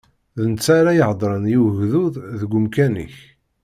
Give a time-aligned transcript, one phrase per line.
[0.39, 3.15] D netta ara iheddṛen i ugdud deg umkan-ik.